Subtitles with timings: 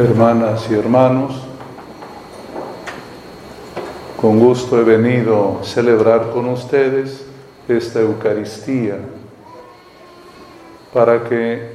[0.00, 1.42] hermanas y hermanos,
[4.18, 7.26] con gusto he venido a celebrar con ustedes
[7.68, 8.96] esta Eucaristía
[10.94, 11.72] para que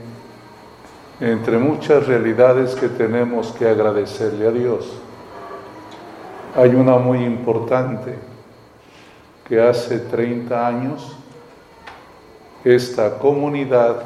[1.19, 4.91] entre muchas realidades que tenemos que agradecerle a Dios,
[6.55, 8.15] hay una muy importante
[9.47, 11.15] que hace 30 años
[12.63, 14.01] esta comunidad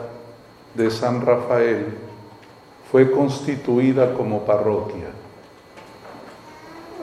[0.75, 2.08] de San Rafael
[2.91, 5.07] fue constituida como parroquia.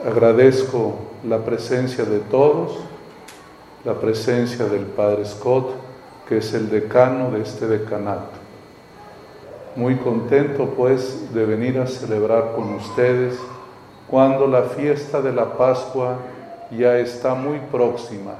[0.05, 2.77] Agradezco la presencia de todos,
[3.85, 5.71] la presencia del Padre Scott,
[6.27, 8.37] que es el decano de este decanato.
[9.75, 13.37] Muy contento pues de venir a celebrar con ustedes
[14.09, 16.17] cuando la fiesta de la Pascua
[16.71, 18.33] ya está muy próxima.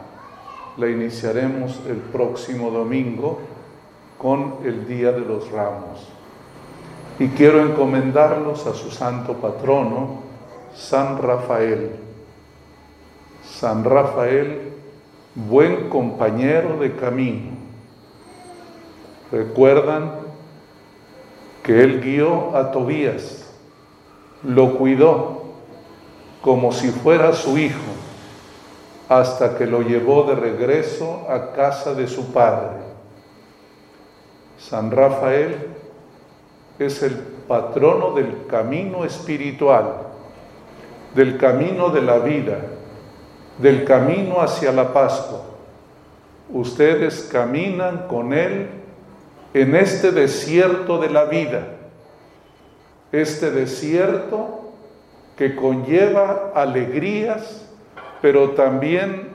[0.76, 3.40] La iniciaremos el próximo domingo
[4.18, 6.16] con el Día de los Ramos.
[7.20, 10.21] Y quiero encomendarlos a su santo patrono,
[10.76, 11.91] San Rafael.
[13.43, 14.73] San Rafael,
[15.34, 17.51] buen compañero de camino.
[19.32, 20.12] Recuerdan
[21.63, 23.51] que él guió a Tobías,
[24.43, 25.43] lo cuidó
[26.41, 27.82] como si fuera su hijo,
[29.10, 32.77] hasta que lo llevó de regreso a casa de su padre.
[34.60, 35.76] San Rafael
[36.79, 37.15] es el
[37.47, 39.93] patrono del camino espiritual,
[41.15, 42.59] del camino de la vida,
[43.57, 45.41] del camino hacia la Pascua.
[46.49, 48.67] Ustedes caminan con Él
[49.53, 51.67] en este desierto de la vida,
[53.11, 54.71] este desierto
[55.35, 57.65] que conlleva alegrías,
[58.21, 59.29] pero también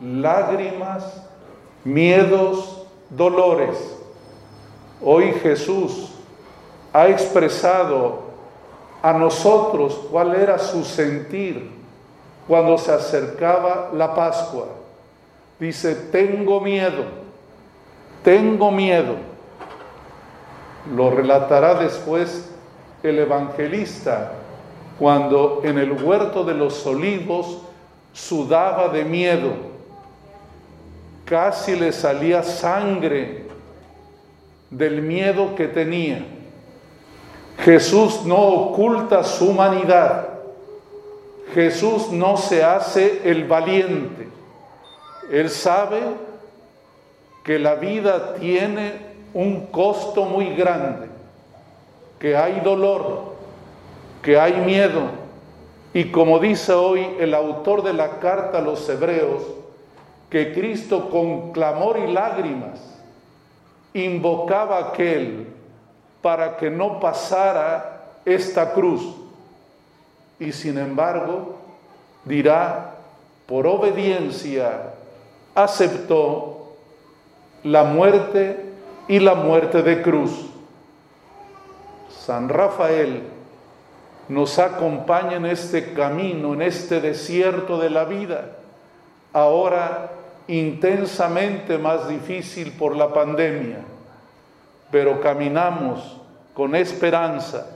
[0.00, 1.22] lágrimas,
[1.84, 3.98] miedos, dolores.
[5.02, 6.15] Hoy Jesús
[6.92, 8.26] ha expresado
[9.02, 11.70] a nosotros cuál era su sentir
[12.48, 14.66] cuando se acercaba la Pascua.
[15.58, 17.04] Dice, tengo miedo,
[18.22, 19.14] tengo miedo.
[20.94, 22.50] Lo relatará después
[23.02, 24.32] el evangelista
[24.98, 27.58] cuando en el huerto de los olivos
[28.12, 29.52] sudaba de miedo,
[31.24, 33.44] casi le salía sangre
[34.70, 36.24] del miedo que tenía.
[37.58, 40.28] Jesús no oculta su humanidad.
[41.54, 44.28] Jesús no se hace el valiente.
[45.30, 46.00] Él sabe
[47.42, 48.92] que la vida tiene
[49.32, 51.08] un costo muy grande,
[52.18, 53.34] que hay dolor,
[54.22, 55.02] que hay miedo.
[55.94, 59.42] Y como dice hoy el autor de la carta a los hebreos,
[60.30, 62.80] que Cristo con clamor y lágrimas
[63.94, 65.46] invocaba a aquel
[66.22, 69.14] para que no pasara esta cruz.
[70.38, 71.56] Y sin embargo,
[72.24, 72.94] dirá,
[73.46, 74.92] por obediencia,
[75.54, 76.74] aceptó
[77.62, 78.60] la muerte
[79.08, 80.50] y la muerte de cruz.
[82.10, 83.22] San Rafael
[84.28, 88.56] nos acompaña en este camino, en este desierto de la vida,
[89.32, 90.10] ahora
[90.48, 93.78] intensamente más difícil por la pandemia,
[94.96, 96.16] pero caminamos
[96.54, 97.66] con esperanza,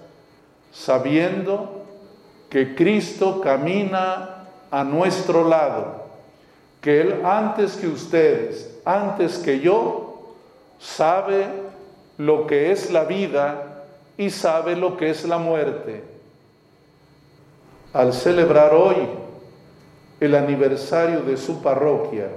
[0.73, 1.83] sabiendo
[2.49, 6.07] que Cristo camina a nuestro lado,
[6.81, 10.33] que Él antes que ustedes, antes que yo,
[10.79, 11.45] sabe
[12.17, 13.83] lo que es la vida
[14.17, 16.03] y sabe lo que es la muerte.
[17.93, 18.97] Al celebrar hoy
[20.21, 22.29] el aniversario de su parroquia,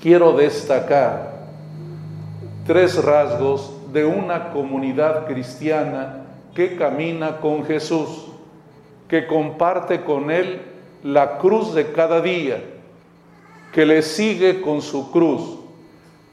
[0.00, 1.35] quiero destacar
[2.66, 8.26] tres rasgos de una comunidad cristiana que camina con Jesús,
[9.08, 10.62] que comparte con Él
[11.04, 12.62] la cruz de cada día,
[13.72, 15.58] que le sigue con su cruz,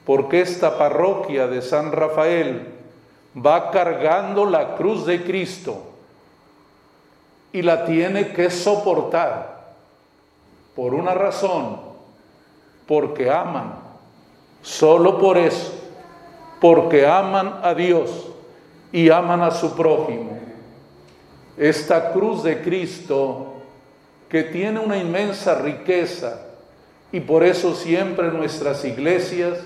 [0.06, 2.68] porque esta parroquia de San Rafael
[3.38, 5.84] va cargando la cruz de Cristo
[7.52, 9.74] y la tiene que soportar
[10.76, 11.80] por una razón,
[12.88, 13.76] porque aman,
[14.64, 15.73] solo por eso
[16.64, 18.32] porque aman a Dios
[18.90, 20.40] y aman a su prójimo.
[21.58, 23.56] Esta cruz de Cristo
[24.30, 26.40] que tiene una inmensa riqueza
[27.12, 29.60] y por eso siempre en nuestras iglesias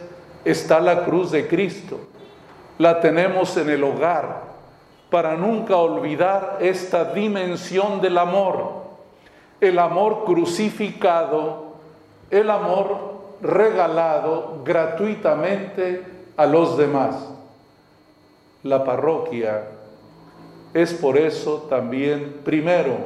[0.44, 2.00] está la cruz de Cristo.
[2.80, 4.46] La tenemos en el hogar
[5.12, 8.86] para nunca olvidar esta dimensión del amor,
[9.62, 11.76] el amor crucificado,
[12.32, 17.16] el amor regalado gratuitamente a los demás.
[18.64, 19.68] La parroquia
[20.74, 22.98] es por eso también, primero,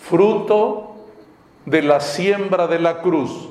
[0.00, 0.94] fruto
[1.66, 3.48] de la siembra de la cruz.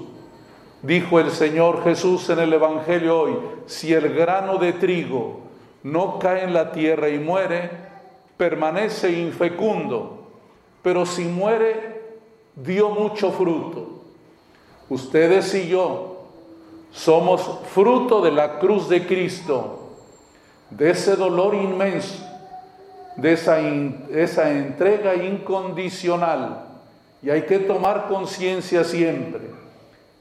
[0.82, 5.42] Dijo el Señor Jesús en el Evangelio hoy, si el grano de trigo
[5.84, 7.70] no cae en la tierra y muere,
[8.38, 10.28] permanece infecundo,
[10.82, 12.02] pero si muere,
[12.56, 14.04] dio mucho fruto.
[14.90, 16.07] Ustedes y yo
[16.92, 19.90] somos fruto de la cruz de Cristo,
[20.70, 22.24] de ese dolor inmenso,
[23.16, 26.66] de esa, entrega incondicional.
[27.22, 29.42] Y hay que tomar conciencia siempre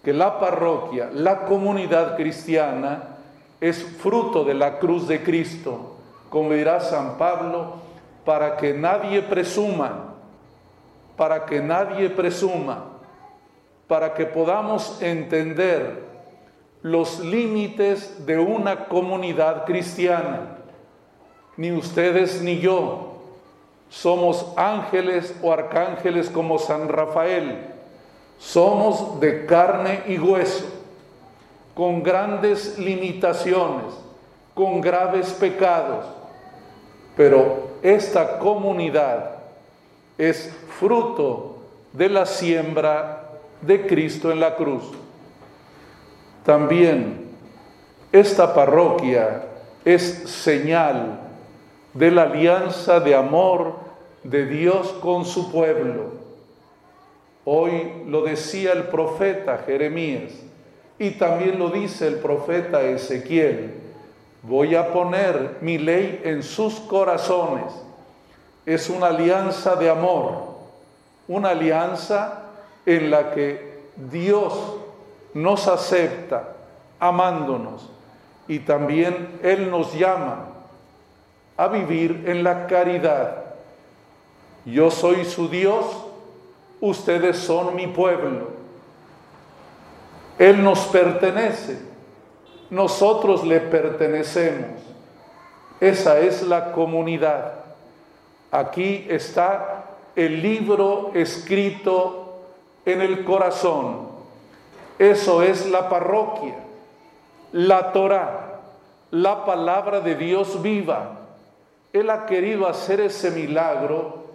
[0.02, 3.16] que la parroquia, la comunidad cristiana,
[3.60, 5.96] es fruto de la cruz de Cristo,
[6.30, 7.74] como dirá San Pablo,
[8.24, 10.14] para que nadie presuma,
[11.16, 12.84] para que nadie presuma,
[13.88, 16.04] para que podamos entender
[16.82, 20.58] los límites de una comunidad cristiana.
[21.56, 23.16] Ni ustedes ni yo
[23.88, 27.74] somos ángeles o arcángeles como San Rafael,
[28.38, 30.66] somos de carne y hueso
[31.74, 33.94] con grandes limitaciones,
[34.54, 36.06] con graves pecados,
[37.16, 39.36] pero esta comunidad
[40.18, 41.58] es fruto
[41.92, 43.30] de la siembra
[43.60, 44.84] de Cristo en la cruz.
[46.46, 47.26] También
[48.12, 49.42] esta parroquia
[49.84, 51.18] es señal
[51.92, 53.74] de la alianza de amor
[54.22, 56.12] de Dios con su pueblo.
[57.44, 60.34] Hoy lo decía el profeta Jeremías,
[61.00, 63.74] y también lo dice el profeta Ezequiel,
[64.42, 67.74] voy a poner mi ley en sus corazones.
[68.64, 70.44] Es una alianza de amor,
[71.26, 72.44] una alianza
[72.86, 74.52] en la que Dios
[75.36, 76.54] nos acepta
[76.98, 77.90] amándonos
[78.48, 80.46] y también Él nos llama
[81.58, 83.44] a vivir en la caridad.
[84.64, 85.84] Yo soy su Dios,
[86.80, 88.48] ustedes son mi pueblo.
[90.38, 91.82] Él nos pertenece,
[92.70, 94.80] nosotros le pertenecemos.
[95.80, 97.52] Esa es la comunidad.
[98.50, 99.84] Aquí está
[100.14, 102.40] el libro escrito
[102.86, 104.15] en el corazón.
[104.98, 106.54] Eso es la parroquia,
[107.52, 108.60] la Torah,
[109.10, 111.18] la palabra de Dios viva.
[111.92, 114.26] Él ha querido hacer ese milagro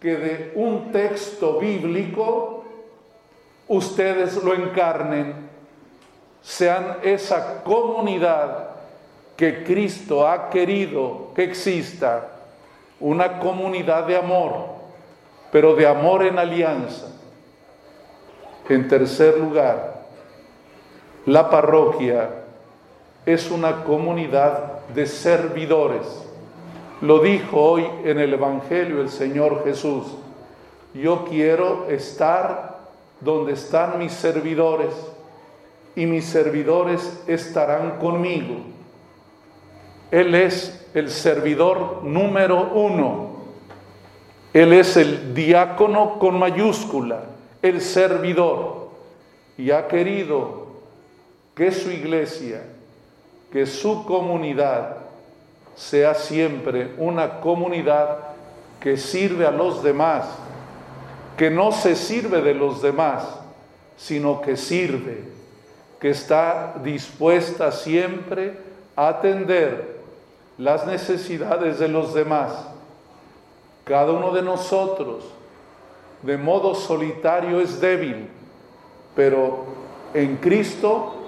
[0.00, 2.64] que de un texto bíblico
[3.68, 5.48] ustedes lo encarnen,
[6.42, 8.70] sean esa comunidad
[9.36, 12.28] que Cristo ha querido que exista,
[13.00, 14.66] una comunidad de amor,
[15.50, 17.08] pero de amor en alianza.
[18.68, 20.01] En tercer lugar,
[21.26, 22.30] la parroquia
[23.24, 26.26] es una comunidad de servidores.
[27.00, 30.06] Lo dijo hoy en el Evangelio el Señor Jesús.
[30.94, 32.80] Yo quiero estar
[33.20, 34.92] donde están mis servidores,
[35.94, 38.56] y mis servidores estarán conmigo.
[40.10, 43.32] Él es el servidor número uno.
[44.52, 47.24] Él es el diácono con mayúscula,
[47.62, 48.88] el servidor.
[49.56, 50.61] Y ha querido
[51.62, 52.60] que su iglesia,
[53.52, 54.96] que su comunidad
[55.76, 58.18] sea siempre una comunidad
[58.80, 60.24] que sirve a los demás
[61.36, 63.22] que no se sirve de los demás,
[63.96, 65.22] sino que sirve,
[66.00, 68.58] que está dispuesta siempre
[68.96, 70.00] a atender
[70.58, 72.50] las necesidades de los demás.
[73.84, 75.26] Cada uno de nosotros,
[76.22, 78.26] de modo solitario, es débil,
[79.14, 79.64] pero
[80.12, 81.21] en Cristo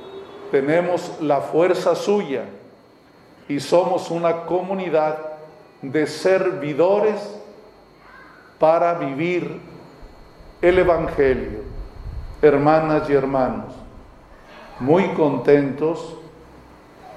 [0.55, 2.45] tenemos la fuerza suya
[3.49, 5.19] y somos una comunidad
[5.83, 7.17] de servidores
[8.61, 9.61] para vivir
[10.63, 11.59] el Evangelio.
[12.41, 13.75] Hermanas y hermanos,
[14.79, 16.19] muy contentos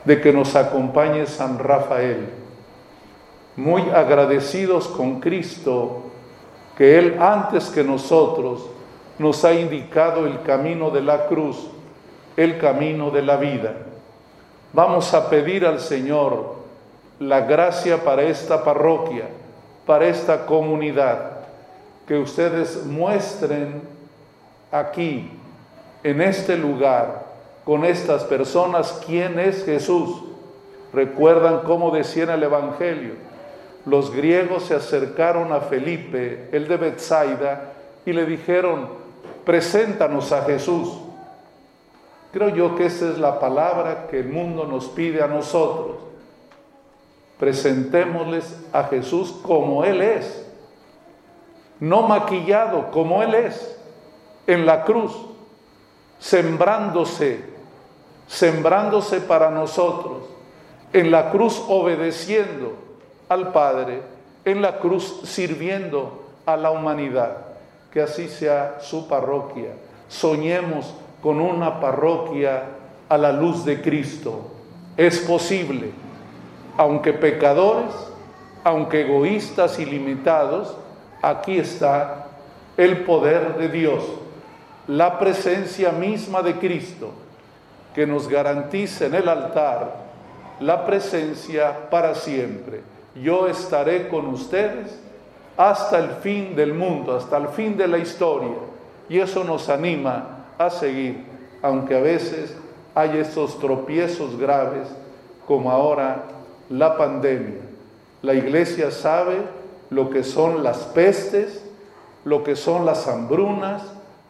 [0.04, 2.30] de que nos acompañe San Rafael,
[3.56, 6.06] muy agradecidos con Cristo,
[6.76, 8.68] que Él antes que nosotros
[9.20, 11.68] nos ha indicado el camino de la cruz,
[12.38, 13.74] el camino de la vida.
[14.72, 16.56] Vamos a pedir al Señor
[17.20, 19.26] la gracia para esta parroquia,
[19.86, 21.32] para esta comunidad
[22.08, 23.82] que ustedes muestren
[24.72, 25.30] aquí,
[26.04, 27.26] en este lugar,
[27.66, 30.24] con estas personas, quién es Jesús.
[30.94, 33.14] Recuerdan cómo decía en el Evangelio,
[33.86, 37.74] los griegos se acercaron a Felipe, el de Bethsaida,
[38.06, 38.88] y le dijeron,
[39.44, 41.07] preséntanos a Jesús.
[42.38, 45.98] Creo yo que esa es la palabra que el mundo nos pide a nosotros.
[47.40, 50.48] Presentémosles a Jesús como Él es,
[51.80, 53.80] no maquillado como Él es,
[54.46, 55.18] en la cruz,
[56.20, 57.44] sembrándose,
[58.28, 60.26] sembrándose para nosotros,
[60.94, 62.74] en la cruz obedeciendo
[63.30, 64.04] al Padre,
[64.46, 67.38] en la cruz sirviendo a la humanidad.
[67.92, 69.72] Que así sea su parroquia.
[70.08, 72.64] Soñemos con una parroquia
[73.10, 74.52] a la luz de Cristo.
[74.96, 75.92] Es posible,
[76.78, 77.94] aunque pecadores,
[78.64, 80.76] aunque egoístas y limitados,
[81.22, 82.28] aquí está
[82.76, 84.04] el poder de Dios,
[84.88, 87.12] la presencia misma de Cristo,
[87.94, 90.08] que nos garantiza en el altar
[90.60, 92.82] la presencia para siempre.
[93.16, 95.00] Yo estaré con ustedes
[95.56, 98.56] hasta el fin del mundo, hasta el fin de la historia.
[99.10, 101.26] Y eso nos anima a seguir,
[101.62, 102.56] aunque a veces
[102.96, 104.88] hay esos tropiezos graves
[105.48, 106.24] como ahora
[106.70, 107.62] la pandemia.
[108.22, 109.38] La iglesia sabe
[109.90, 111.64] lo que son las pestes,
[112.26, 113.84] lo que son las hambrunas,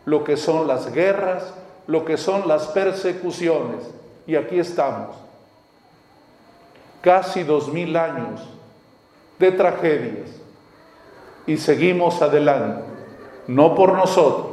[0.05, 1.53] lo que son las guerras,
[1.87, 3.89] lo que son las persecuciones.
[4.27, 5.15] Y aquí estamos,
[7.01, 8.41] casi dos mil años
[9.39, 10.29] de tragedias,
[11.45, 12.83] y seguimos adelante,
[13.47, 14.46] no por nosotros,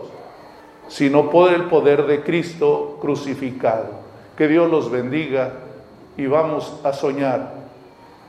[0.88, 4.04] sino por el poder de Cristo crucificado.
[4.36, 5.52] Que Dios los bendiga
[6.16, 7.54] y vamos a soñar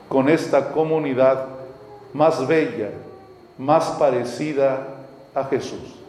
[0.08, 1.46] con esta comunidad
[2.12, 2.90] más bella,
[3.58, 4.86] más parecida
[5.34, 6.05] a Jesús.